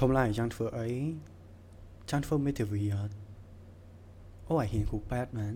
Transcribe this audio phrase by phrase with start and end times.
[0.00, 0.88] ធំឡើងចង់ធ្វើអី
[2.10, 3.14] ចង់ធ្វើមេធាវីអត់
[4.46, 5.54] អូអាហ៊ានគ្រូប៉ែតមែន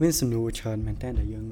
[0.00, 1.46] មានសំណួរច្រើនមែនតើដែលយើង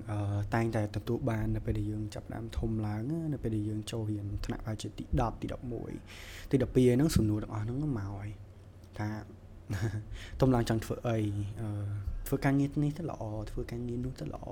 [0.54, 3.00] តែងតែទទួលបាននៅពេលដែលយើងចាប់ផ្ដើមធំឡើង
[3.32, 5.46] នៅពេលដែលយើងចូលរៀនថ្នាក់បាយជាទី10ទី
[5.98, 8.28] 11ទី12ហ្នឹងសំណួរទាំងអស់ហ្នឹងមកហើយ
[8.98, 9.08] ថា
[10.40, 11.18] ធំឡើងចង់ធ្វើអី
[12.26, 14.46] ធ្វើការងារនេះទៅល្អធ្វើការងារនោះទៅល្អ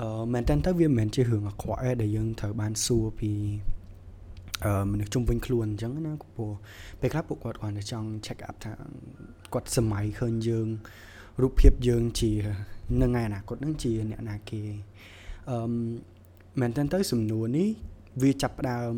[0.00, 3.77] អឺមែនតើទៅវាមិនមែនជារឿងអាក្រក់ទេដែលយើងត្រូវបានសួរពីអឺ
[4.92, 6.50] មនុស្សជុំវិញខ្លួនអញ្ចឹងណាព្រោះ
[7.00, 8.72] ពេលខ្លះពួកគាត់គាត់តែចង់ check up ថា
[9.52, 10.68] គាត់សម័យឃើញយើង
[11.42, 12.32] រូបភាពយើងជា
[13.00, 14.62] នឹងថ្ងៃអនាគតនឹងជាអ្នកណាគេ
[15.50, 15.58] អឺ
[16.60, 17.68] មែនតើទៅសំណួរនេះ
[18.22, 18.92] វាចាប់ផ្ដើម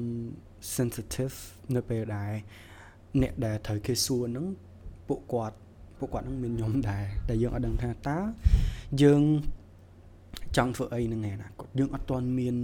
[0.76, 1.36] sensitive
[1.74, 2.32] នៅពេលដែល
[3.22, 4.46] អ្នកដែលត្រូវគេសួរនឹង
[5.08, 5.56] ពួកគាត់
[5.98, 8.18] ពួកគាត់នឹងមានខ្ញុំដែរដែលយើងអត់ដឹងថាតើ
[9.02, 9.22] យើង
[10.56, 12.56] ចង់ធ្វើអីនឹងថ្ងៃអនាគតយើងអត់ទាន់មាន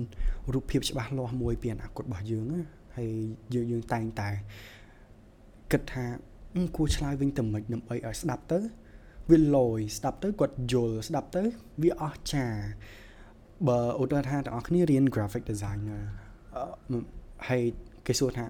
[0.54, 2.44] រូបភាពច្បាស់លាស់មួយពីអនាគតរបស់យើង
[2.96, 3.10] ហើយ
[3.54, 4.28] យើងយើងតែងតែ
[5.72, 6.04] គិតថា
[6.76, 8.58] គួរឆ្លើយវិញទៅមិនដើម្បីឲ្យស្ដាប់ទៅ
[9.30, 11.42] វាលយស្ដាប់ទៅគាត់យល់ស្ដាប់ទៅ
[11.82, 12.62] វាអស្ចារ្យ
[13.68, 16.02] បើឧទាហរណ៍ថាទាំងអស់គ្នារៀន graphic designer
[17.48, 17.62] ហើយ
[18.06, 18.44] គេសួរថា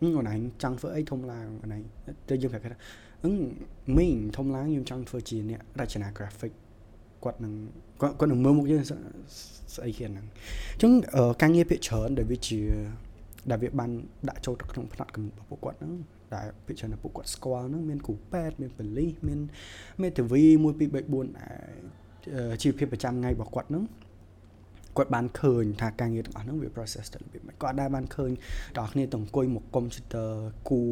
[0.00, 1.82] អូនឯងចង់ធ្វើអីធំឡើងអូនឯង
[2.28, 2.78] ទៅយើងប្រាប់ថា
[3.24, 3.30] អឺ
[3.98, 6.52] មីងធំឡើងខ្ញុំចង់ធ្វើជាអ្នករចនា graphic
[7.24, 7.52] គាត់នឹង
[8.00, 8.82] គាត់គាត់នឹងមើលមុខយើង
[9.76, 10.92] ស្អីគេហ្នឹងអញ្ចឹង
[11.42, 12.60] ការងារភាគច្រើនដែលវាជា
[13.50, 13.90] ដែលវាបាន
[14.28, 15.92] ដាក់ចូលទៅក្នុងផ្នែកកំណត់របស់ពួកគាត់ហ្នឹង
[16.34, 19.40] ដែលពិចារណាពួកគាត់ស្គាល់ហ្នឹងមានគ្រូពេទ្យមានប៉ូលីសមាន
[20.02, 20.74] មេធាវី1 2 3
[22.54, 23.84] 4ជីវភាពប្រចាំថ្ងៃរបស់គាត់ហ្នឹង
[24.96, 28.30] គាត់បានឃើញថាការងារទាំងអស់ហ្នឹងវា process ទៅរបៀបម៉េចគាត់ដែរបានឃើញ
[28.78, 30.30] ដល់គ្នាទៅអង្គុយមក computer
[30.68, 30.82] គូ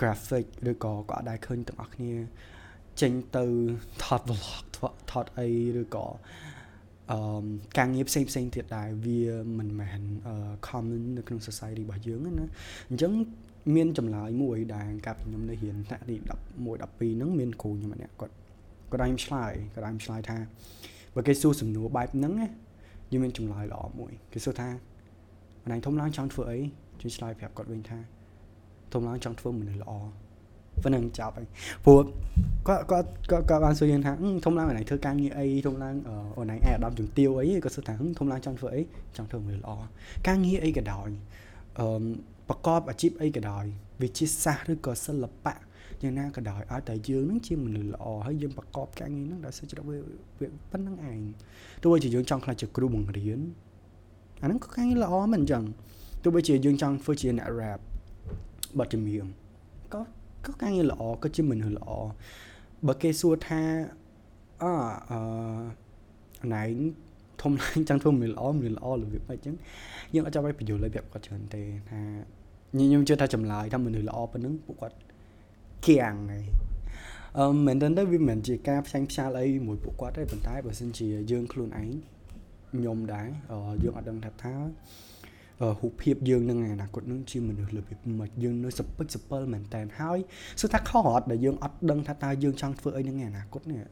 [0.00, 2.12] graphic ឬក៏គាត់ដែរឃើញទាំងអស់គ្នា
[3.00, 3.44] ចេញទៅ
[4.02, 5.48] ថត vlog ថតអី
[5.80, 6.06] ឬក៏
[7.12, 7.18] អឺ
[7.78, 9.20] ការងារផ្សេងផ្សេងទៀតដែរវា
[9.58, 10.00] មិនមែន
[10.68, 12.32] common នៅក្នុង society របស់យើងណា
[12.90, 13.12] អញ្ចឹង
[13.74, 18.34] មានចម្លើយមួយដែលកាលពីខ្ញុំនៅរៀនថ្នាក់ទី11 12ហ្នឹងមានគ្រូខ្ញុំម្នាក់គាត់
[18.90, 20.36] គាត់ឲ្យខ្ញុំឆ្លើយគាត់ឲ្យខ្ញុំឆ្លើយថា
[21.14, 22.48] បើគេសួរសំណួរបែបហ្នឹងណា
[23.12, 24.68] យើងមានចម្លើយល្អមួយគេសួរថា
[25.64, 26.58] អណៃធំឡើងចង់ធ្វើអី
[27.00, 27.98] ជួយឆ្លើយប្រាប់គាត់វិញថា
[28.92, 29.92] ធំឡើងចង់ធ្វើមនុស្សល្អ
[30.82, 31.46] ប៉ុណ្ណឹងចប់ហើយ
[31.84, 31.98] ព្រោះ
[32.68, 34.12] គាត់គាត់គាត់គាត់បានសួរយើងថា
[34.44, 35.94] ធំឡើងអូនឯងធ្វើការងារអីធំឡើង
[36.38, 38.82] អូនឯងអាយអាដាមជំទាវអីគាត់សួរថាធំឡើងចង់ធ្វើអី
[39.16, 39.72] ចង់ធ្វើមនុស្សល្អ
[40.26, 41.08] ការងារអីក៏ដោយ
[41.78, 42.04] អឺ
[42.48, 43.64] ប្រកបអាជីពអីក៏ដោយ
[44.02, 45.56] វិជាសាស្ត្រឬក៏សិល្បៈ
[46.02, 49.98] យ៉ាងណាក៏ដោយឲ្យតែយើងនឹងជាមនុស្សល្អហើយយើងប្រកបការងារហ្នឹងដោយសុចរិតវា
[50.70, 51.18] ប៉ុណ្្នឹងឯង
[51.82, 53.40] ទោះបីជាយើងចង់ខ្លាចជាគ្រូបង្រៀន
[54.42, 55.64] អាហ្នឹងក៏ការងារល្អមិនអញ្ចឹង
[56.22, 57.80] ទោះបីជាយើងចង់ធ្វើជាអ្នក rap
[58.78, 59.24] បទចម្រៀង
[59.94, 60.00] ក៏
[60.46, 61.90] ក៏ការងារល្អក៏ជាមនុស្សល្អ
[62.86, 63.60] បើគេសួរថា
[64.62, 64.64] អ
[65.10, 65.20] អឺ
[66.54, 66.62] ណៃ
[67.42, 69.54] ធំឡើងចង់ធ្វើមនុស្សល្អមនុស្សល្អរបៀបម៉េចអញ្ចឹង
[70.14, 72.00] យើងអត់ចាំឲ្យបញ្យល់ឲ្យប្រាប់គាត់ច្រើនទេថា
[72.72, 74.96] ខ្ញុំជឿថាចម្លើយថាមនុស្សល្អប៉ុណ្ណឹងពួកគាត់
[75.86, 76.44] គៀងហើយ
[77.38, 81.90] អឺមែនតើវាមិនមែនជាការផ្សាញ់ផ្សាលអីមួយពួកគាត់ទេប៉ុន្តែបើសិនជាយើងខ្លួនឯង
[82.70, 83.28] ខ្ញុំដែរ
[83.82, 84.54] យើងអត់ដឹងថាថា
[85.62, 90.18] រូបភាពយើងនឹងអនាគតនឹងជាមនុស្សលើពីមិនយើងនៅសពិចសពិលមែនតើហើយ
[90.60, 93.82] សួរថាខុសអត់ដែលយើងអត់ដឹងថាតើយើងចង់ធ្វើអីនឹងអនាគតនេះ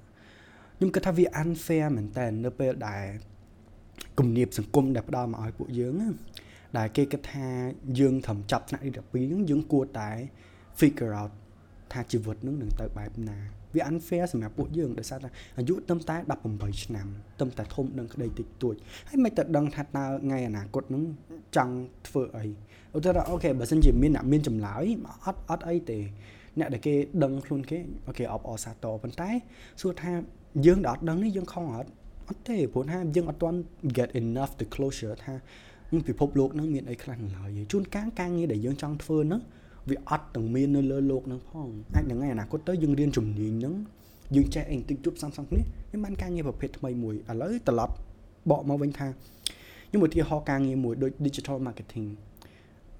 [0.76, 3.04] ខ្ញុំគិតថាវា unfair មែនតើនៅពេលដែល
[4.18, 5.94] គំនាបសង្គមដែលផ្ដល់មកឲ្យពួកយើង
[6.78, 7.46] ដែលគេគិតថា
[7.98, 10.10] យើងត្រឹមចាប់ថ្នាក់ទី12ហ្នឹងយើងគួរតែ
[10.78, 11.32] figure out
[11.92, 13.38] ថាជីវិតនឹងនឹងទៅបែបណា
[13.74, 16.16] វា unfair សម្រាប់ពួកយើងដោយសារថាអាយុត្រឹមតែ
[16.50, 17.06] 18ឆ្នាំ
[17.38, 18.74] ត្រឹមតែធំដឹងក្តីតិចតួច
[19.08, 21.02] ហើយមិនទៅដឹងថាតើថ្ងៃអនាគតនឹង
[21.56, 21.74] ចង់
[22.08, 22.46] ធ្វើអី
[22.96, 24.84] ឧទាហរណ៍អូខេបើសិនជាមានអ្នកមានចម្លើយ
[25.26, 25.98] អត់អត់អីទេ
[26.58, 29.30] អ្នកដែលគេដឹងខ្លួនគេអូខេអបអរសាទរប៉ុន្តែ
[29.80, 30.12] សួរថា
[30.66, 31.90] យើងដែលអត់ដឹងនេះយើងខំអត់
[32.28, 33.58] អត់ទេព្រោះថាយើងអត់ទាន់
[33.96, 35.34] get enough the closure ថា
[36.08, 39.42] ពិភពលោកនឹងមានអីខ្លះនៅឡើយជួនកាលការងារដែលយើងចង់ធ្វើហ្នឹង
[39.89, 43.75] វាអត់ទាំងមាននៅលើโลกហ្នឹងផងអាចនឹងថ្ងៃអនាគតទៅយើងរៀនជំនាញហ្នឹង
[44.35, 47.93] យើងចេះអីបន្តិចជួបសំសំគ្នាខ្ញុំបានការងារប្រភេទថ្មីមួយឥឡូវត្រឡប់
[48.49, 49.07] បកមកវិញថា
[49.87, 52.07] ខ្ញុំឧទាហរណ៍ការងារមួយដូច digital marketing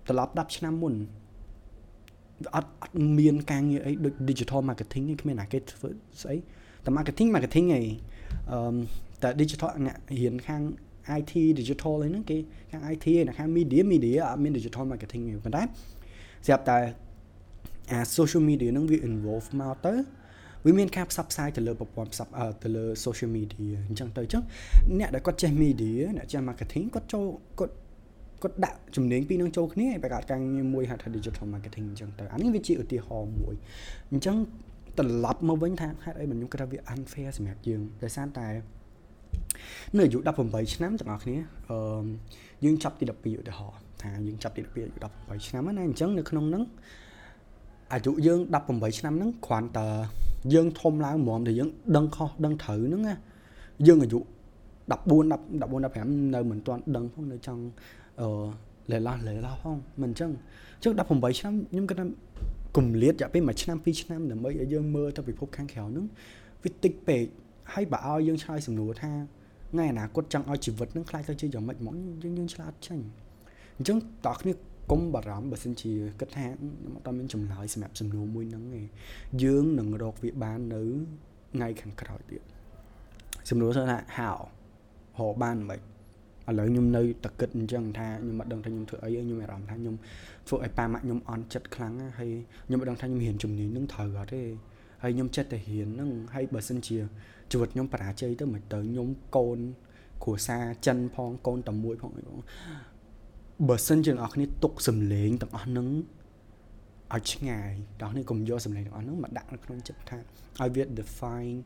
[0.08, 0.94] ត្រឡប់10ឆ្នាំមុន
[2.56, 5.90] អត់អត់មានការងារអីដូច digital marketing នេះគ្មានណាគេធ្វើ
[6.22, 6.36] ស្អី
[6.86, 7.86] តែ marketing marketing ឯង
[8.52, 8.78] អឺ
[9.24, 10.62] តែ digital អ្នករៀនខាង
[11.20, 12.38] IT digital អីហ្នឹងគេ
[12.72, 15.64] ខាង IT អ្នកខាង media media អត់មាន digital marketing ទេប៉ុន្តែ
[16.47, 16.79] ស្រាប់តែ
[17.91, 19.95] អា social media ហ្នឹងវា involve មកទៅ
[20.65, 22.33] វាមានការផ្សព្វផ្សាយទៅលើប្រព័ន្ធផ្សព្វ
[22.63, 24.43] ទៅលើ social media អញ្ចឹងទៅអញ្ចឹង
[24.99, 27.25] អ្នកដែលគាត់ចេះ media អ្នកចេះ marketing គាត់ចូល
[27.59, 27.75] គាត់
[28.43, 33.55] គាត់ដាក់ជំនាញពីរនឹងចូលគ្នាឲ្យបង្កើតការងារមួយហៅថា digital marketing អញ្ចឹងទៅអានេះវាជាឧទាហរណ៍មួយ
[34.13, 34.37] អញ្ចឹង
[34.99, 38.47] ត្រឡប់មកវិញថាហេតុអីមិនខ្ញុំគិតថាវា unfair សម្រាប់យើងដោយសារតែ
[39.97, 41.37] នៅអាយុ18ឆ្នាំទាំងអស់គ្នា
[41.71, 42.05] អឺ
[42.65, 46.65] យើងចាប់ទី12ឧទាហរណ៍ ថាយើងចាប់ទី12អាយុ18ឆ្នាំណាអញ្ចឹងនៅក្នុងហ្នឹង
[47.93, 49.87] អាយុយើង18ឆ្នាំហ្នឹងគ្រាន់តែ
[50.55, 53.15] យើងធំឡើងហ្មងតែយើងដឹងខុសដឹងត្រូវហ្នឹងណា
[53.87, 54.23] យើងអាយុ14
[54.91, 57.63] 14 15នៅមិនទាន់ដឹងផងនៅចង់
[58.21, 58.29] អឺ
[58.91, 62.07] លេឡោះលេឡោះផងមិនអញ្ចឹងអញ្ចឹង18ឆ្នាំខ្ញុំគិតថា
[62.77, 66.07] គម្លាតរយៈពេល1ឆ្នាំ2ឆ្នាំដើម្បីឲ្យយើងមើលទៅពិភពខាងក្រៅហ្នឹង
[66.63, 67.25] វាតិចពេក
[67.73, 69.13] ហើយបើឲ្យយើងឆ្លើយសំណួរថា
[69.73, 73.05] ថ្ងៃអនាគតចង់ឲ្យជីវិតនឹងខ្លាយទៅជាយ៉ាងម៉េចហ្មងយើងយើងឆ្លាតចាញ់
[73.77, 74.53] អញ្ចឹងតើគ្នា
[74.91, 78.83] កុំបារម្ភបើសិនជាគិតថាខ្ញុំអត់មានចម្លើយសម្រាប់សំណួរមួយហ្នឹងទេ
[79.43, 80.83] យើងនឹងរកវាបាននៅ
[81.55, 82.43] ថ្ងៃខាងក្រោយទៀត
[83.51, 84.39] សំណួរថា how
[85.19, 89.97] រកបានមិនឥឡូវខ្ញុំនៅតែគិតអញ្ចឹងថាខ្ញុំមិនដឹងថាខ្ញុំធ្វើអីខ្ញុំមានអារម្មណ៍ថាខ្ញុំ
[90.49, 92.31] ធ្វើឲ្យប៉ាម៉ាក់ខ្ញុំអន់ចិត្តខ្លាំងហើយ
[92.67, 94.43] ខ្ញុំមិនដឹងថាខ្ញុំរៀនជំនាញនឹងត្រូវអត់ទេ
[95.03, 96.97] ហើយខ្ញុំចិត្តតែរៀនហ្នឹងហើយបើសិនជា
[97.51, 99.59] ជីវិតខ្ញុំបរាជ័យទៅមិនទៅខ្ញុំកូន
[100.25, 102.39] គ្រួសារចិនផងកូនតែមួយផងអីបង
[103.69, 105.89] បើសិនជាអ្នកគ្នាទុកសំលេងទាំងអស់ហ្នឹង
[107.15, 107.73] ឲ្យឆ្ងាយ
[108.03, 110.19] ដល់នេះកុំយកសម្លេងទាំងអស់ហ្នឹងមកដាក់នៅក្នុងចិត្តថា
[110.61, 111.57] ឲ្យវា define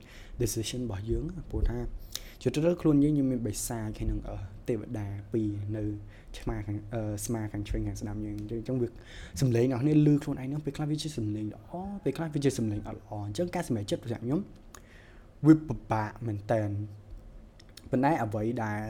[0.42, 1.78] decision របស់យើងព្រោះថា
[2.42, 4.20] ជាទៅខ្លួនយើងយើងមានបិសាចហើយនឹង
[4.68, 5.82] ទេវតាពីរនៅ
[6.38, 6.78] ឆ្មាខាង
[7.26, 8.88] ស្មាខាងឆ្វេងខាងស្ដាំយើងអញ្ចឹងវា
[9.40, 11.72] សំឡេងរបស់គ្នាលឺខ្លួនឯងហ្នឹងពេលខ្លះវាជាសំឡេងល្អ
[12.04, 14.40] ពេលខ្លះវាជាសំឡេងអត់ល្អអញ្ចឹងការសម្រេចចិត្តរបស់ខ្ញុំ
[15.46, 16.62] វាពិបាកមែនតើ
[17.90, 18.80] ប៉ុន្តែអ្វីដែល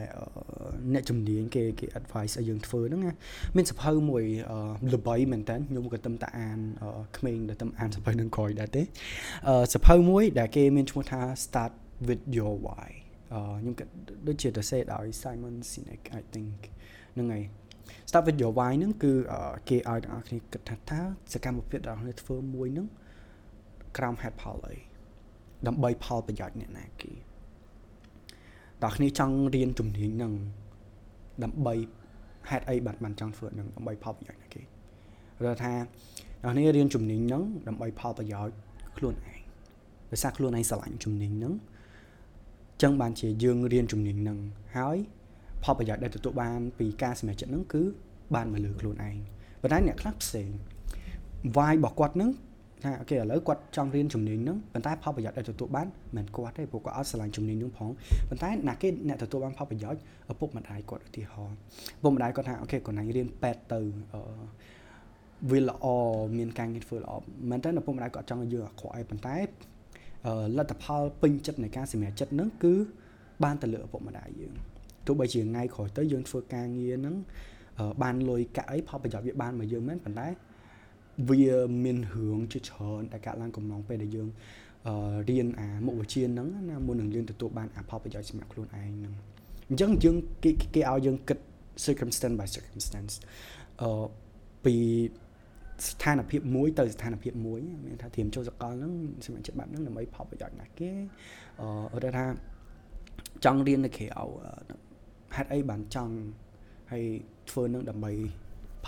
[0.93, 3.01] អ្នកជំនាញគេគេ advice ឲ្យយើងធ្វើហ្នឹង
[3.55, 4.23] មានសភៅមួយ
[4.95, 6.59] ល្បីមែនតើខ្ញុំក៏ទៅតាអាន
[7.17, 8.83] ក្មេងដែលទៅអានសភៅនឹងក្រោយដែរទេ
[9.73, 11.71] សភៅមួយដែលគេមានឈ្មោះថា start
[12.07, 12.89] with your why
[13.59, 13.87] ខ្ញុំគិត
[14.27, 16.59] ដូចជាទៅសេដោយ Simon Sinek I think
[17.13, 17.43] ហ្នឹងហើយ
[18.09, 19.11] start with your why ហ្នឹងគឺ
[19.69, 21.01] គេឲ្យទាំងអស់គ្នាគិតថាតើ
[21.33, 22.87] សកម្មភាពដែលអ្នកធ្វើមួយហ្នឹង
[23.97, 24.77] ក្រោមហេតុផលអី
[25.67, 27.11] ដើម្បីផលប្រយោជន៍អ្នកណាគេ
[28.83, 30.33] តើគ្នាចង់រៀនជំនាញហ្នឹង
[31.43, 31.73] ដើម្បី
[32.49, 34.61] ហេតុអីបានបានចង់ធ្វើហ្នឹងដើម្បីផលប្រយោជន៍ណាគេ
[35.43, 35.73] ឬថា
[36.43, 38.55] អ្នកនេះរៀនជំនាញហ្នឹងដើម្បីផលប្រយោជន៍
[38.97, 39.41] ខ្លួនឯង
[40.11, 41.53] ដោយសារខ្លួនឯងស្រឡាញ់ជំនាញហ្នឹង
[42.81, 44.37] ចឹងបានជាយើងរៀនជំនាញហ្នឹង
[44.77, 44.97] ហើយ
[45.63, 47.83] ផលប្រយោជន៍ដែលទទួលបានពីការសម្រេចចិត្តហ្នឹងគឺ
[48.35, 49.17] បានមកលើខ្លួនឯង
[49.61, 50.49] ប៉ុន្តែអ្នកខ្លះផ្សេង
[51.55, 52.31] why របស់គាត់ហ្នឹង
[52.83, 57.89] ថាអូខេឥឡូវគាត់ចង់រៀនជំនាញហ្នឹងប៉ុន្តែផលប្រយោជន៍ដែលទទួលបានមិនគាត់ទេព្រោះគាត់អត់ស្រឡាញ់ជំនាញហ្នឹងផង
[58.29, 61.57] ប៉ុន្តែណាគេអ្នកទទួលបានផលប្រយោជន៍ឪពុកម្ដាយគាត់ឧទាហរណ៍
[61.99, 63.79] ឪពុកម្ដាយគាត់ថាអូខេកូនឯងរៀនពេទ្យទៅ
[64.13, 64.21] អឺ
[65.51, 65.85] វាល្អ
[66.37, 67.11] មានការងារធ្វើល្អ
[67.49, 69.37] មែនតើឪពុកម្ដាយគាត់ចង់ឲ្យយើងអាក្រក់ឯប៉ុន្តែ
[70.57, 72.73] លទ្ធផលពេញចិត្តនៃការសម្រេចចិត្តហ្នឹងគឺ
[73.43, 74.53] បានទៅលើឪពុកម្ដាយយើង
[75.07, 77.15] ទោះបីជាថ្ងៃក្រោយទៅយើងធ្វើការងារហ្នឹង
[78.03, 80.27] បានលុយកាក់អីផលប្រយោជន៍វាបានមកយើងមែនប៉ុន្តែ
[81.27, 81.43] វា
[81.83, 84.27] មានរឿងជាច្រើនដែលកាត់ឡើងកំឡុងពេលដែលយើង
[85.29, 89.13] រៀនអាមុខវិជ្ជាហ្នឹងណាមុននឹងយើងទទួលបានអាផលប្រយោជន៍សម្រាប់ខ្លួនឯងហ្នឹង
[89.69, 91.39] អញ្ចឹងយើងគេគេឲ្យយើងគិត
[91.85, 93.13] circumstance by circumstance
[93.81, 94.05] អឺ
[94.65, 94.75] ពី
[95.87, 98.93] ស្ថានភាពមួយទៅស្ថានភាពមួយមានថាធៀមចូលសកលហ្នឹង
[99.25, 100.91] សម្រាប់ចិត្តបែបហ្នឹងដើម្បីផលប្រយោជន៍ណាគេ
[101.93, 102.25] អឺថា
[103.45, 104.05] ចង់រៀននៅក្រៅ
[105.35, 106.15] ហេតុអីបានចង់
[106.91, 107.03] ហើយ
[107.49, 108.11] ធ្វើនឹងដើម្បី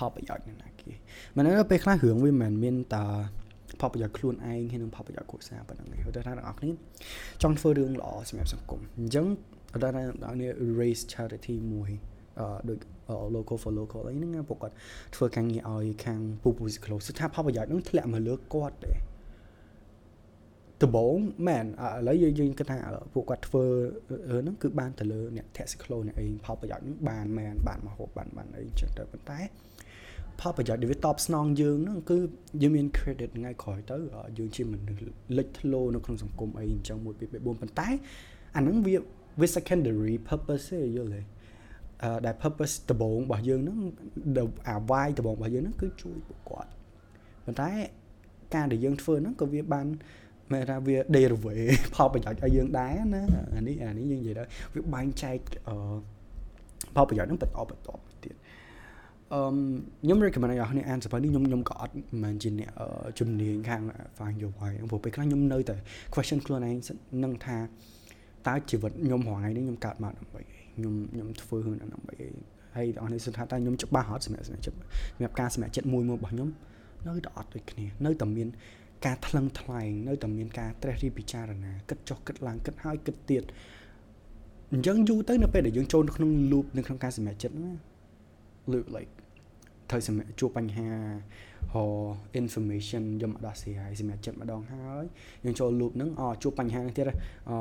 [0.01, 0.92] ផលប្រយោជន៍ណាគេ
[1.36, 3.06] មិននៅពេលខ្លះរឿងវាមិនមានតា
[3.80, 6.69] ផលប្រយោជន៍ខ្លួនឯងហើយនឹងផលប្រយោជន៍គ្រួសារប៉ុណ្ណឹងឯងគាត់ថាអ្នកនរគ្នា
[7.42, 9.25] ចង់ធ្វើរឿងល្អសម្រាប់សង្គមអញ្ចឹង
[9.74, 10.50] គាត់ថាអ្នកនរគ្នា
[10.80, 11.92] raise charity មួយ
[12.39, 12.80] អឺដូច
[13.36, 14.75] local for local អីហ្នឹងពួកគាត់
[15.15, 18.93] ធ្វើការងារឲ្យខាងពូពូ close ស្ថាផលប្រយោជន៍ហ្នឹងធ្លាក់មកលើគាត់ទេ
[20.84, 21.15] ដំបង
[21.48, 21.67] មែនឥ
[22.08, 22.77] ឡូវយើងយើងគិតថា
[23.13, 23.63] ពួកគាត់ធ្វើ
[24.31, 29.39] ហ្នឹងគឺបានទៅលើអ្នក tax close អ្នកឯងផលប្រយោជន៍ហ្នឹងបានមែនបានមកហូបបានបានអីចឹងទៅប៉ុន្តែ
[30.39, 32.17] ផលប្រយោជន៍ដែលវាតបស្នងយើងហ្នឹងគឺ
[32.61, 33.97] យើងមាន credit ថ្ងៃក្រោយទៅ
[34.38, 35.01] យើងជាមនុស្ស
[35.38, 37.88] លេចធ្លោនៅក្នុងសង្គមអីអញ្ចឹង1 2 3 4ប៉ុន្តែ
[38.55, 38.95] អាហ្នឹងវា
[39.39, 41.21] វា secondary purpose ទេយល់ទេ
[42.03, 43.79] អឺដែល purpose ដំបូងរបស់យើងហ្នឹង
[44.67, 46.71] អា why ដំបូងរបស់យើងហ្នឹងគឺជួយពួកគាត់
[47.45, 47.69] ប៉ុន្តែ
[48.55, 49.88] ការដែលយើងធ្វើហ្នឹងក៏វាបាន
[50.51, 53.23] មែនថាវា derivative ផលប្រយោជន៍ឲ្យយើងដែរណា
[53.55, 55.75] អានេះអានេះយើងនិយាយដល់វាបែងចែកអឺ
[56.95, 57.89] ផលប្រយោជន៍ហ្នឹងបន្តបន្ត
[58.23, 58.35] ទៀត
[59.33, 59.41] អឺ
[60.03, 62.69] ខ្ញុំ recommend ឲ្យអ្នកអានសភៅនេះខ្ញុំខ្ញុំក៏អត់មិនមែនជាអ្នក
[63.19, 63.81] ជំនាញខាង
[64.17, 65.75] find your why ព្រោះពេលខ្លះខ្ញុំនៅតែ
[66.13, 66.75] question ខ្លួនឯង
[67.23, 67.57] នឹងថា
[68.47, 70.41] តើជីវិតខ្ញុំរាល់ថ្ងៃនេះខ្ញុំកើតមកដើម្បី
[70.75, 72.15] ខ្ញុំខ្ញុំធ្វើរឿងដើម្បី
[72.75, 74.77] ហើយអស់នេះសិនថាតើខ្ញុំច្បាស់អត់សម្រាប់សម្រាប់ចិត្ត
[75.15, 76.50] សម្រាប់ការសម្រាប់ចិត្តមួយមួយរបស់ខ្ញុំ
[77.07, 78.47] នៅតែអត់ដូចគ្នានៅតែមាន
[79.05, 83.43] ការថ្លឹងថ្លែងនៅតែមានការត្រេះរិះពិចារណាគិតចុះគិតឡើងគិតហើយគិតទៀត
[84.73, 87.71] អញ្ចឹងយូរទៅនៅពេលដែលយើងចូលក្នុង loop នៅក្នុងការសម្រេចចិត្តណា
[88.71, 89.13] loop like
[89.91, 90.89] ត្រូវសម្រាប់ជួបបញ្ហា
[91.74, 91.83] ហៅ
[92.41, 95.03] information យកមកដោះស្រាយសម្រាប់ចិត្តម្ដងហើយ
[95.43, 97.05] យើងចូល loop ហ្នឹងអជួបបញ្ហាហ្នឹងទៀត
[97.50, 97.53] អ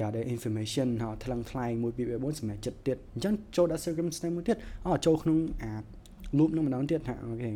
[0.00, 4.56] ការដែល information ហៅថ្លឹងថ្លែង1 2 3 4សម្រាប់ចិត្តទៀតអញ្ចឹងចូលដល់ circumstance មួយទៀត
[4.86, 5.72] អចូលក្នុងអា
[6.38, 7.52] loop នឹងម្ដងទៀតថាអូខេ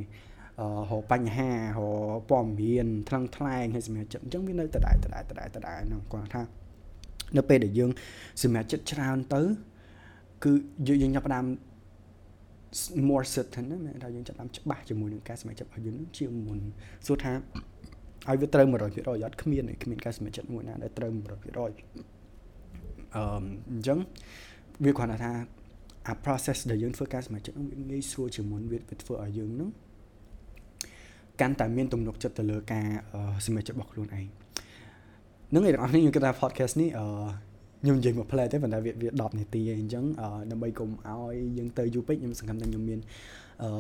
[0.61, 6.43] អឺរកបញ្ហារកព័ត៌មានថ្លឹងថ្លែងឲ្យសម្រាប់ចិត្តអញ្ចឹងវានៅដដែលដដែលដដែលដដែលហ្នឹងគាត់ថា
[7.37, 7.91] នៅពេលដែលយើង
[8.43, 9.43] សម្រាប់ចិត្តច្រើនទៅ
[10.45, 10.53] គឺ
[10.89, 11.47] យើងចាប់ផ្ដើម
[13.09, 16.59] more certain ណាថាយើងចាប់ផ្ដើមច្បាស់ជាមួយនឹងការសម្រេចចិត្តរបស់យើងនឹងជាងមុន
[17.07, 17.33] សួរថា
[18.29, 21.17] ឲ្យវាត្រូវ100%អត់គ្មានគ្មានការសម្រេចចិត្តមួយណាដែលត្រូវ100%
[21.57, 21.73] អឺ
[23.71, 23.99] អញ្ចឹង
[24.85, 25.33] វាគ្រាន់តែថា
[26.07, 29.71] អា process ដែលយើងធ្វើការសម្រេចចិត្តនឹងវាងាយស្រួលជាងមុនវាធ្វើឲ្យយើងនឹង
[31.41, 32.87] កាន់តែមានទំនុកចិត្តទៅលើការ
[33.47, 34.27] សម្រេចចិត្តរបស់ខ្លួនឯង
[35.55, 37.07] នឹងឯងទាំងអស់គ្នាខ្ញុំគិតថា podcast នេះអឺ
[37.83, 40.05] ខ្ញុំនិយាយមកផ្លែទេប៉ុន្តែវាវា10នាទីឯងអញ្ចឹង
[40.51, 43.01] ដើម្បីកុំឲ្យយើងទៅយូរពេកខ្ញុំសង្ឃឹមថាខ្ញុំមាន
[43.63, 43.71] អឺ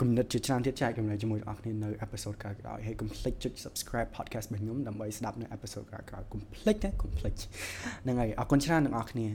[0.00, 7.34] គំនិតជាច្រើនទៀតចែកកម្លែជាមួយបងប្អូននៅ episode ក្រោយៗហើយកុំភ្លេចចុច subscribe podcast របស់ខ្ញុំដើម្បីស្ដាប់នៅ episode ក្រោយៗកុំភ្លេចណាកុំភ្លេច
[8.02, 9.26] ហ្នឹងហើយអរគុណច្រើនអ្នកនរគ្នា